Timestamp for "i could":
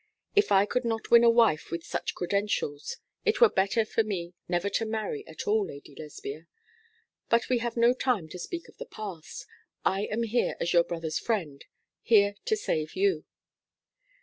0.51-0.83